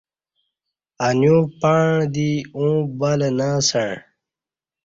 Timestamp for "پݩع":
1.59-1.87